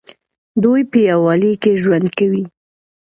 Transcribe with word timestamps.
دوی 0.63 0.81
په 0.91 0.97
یووالي 1.09 1.51
کې 1.61 1.71
ژوند 1.81 2.07
کوي. 2.17 2.43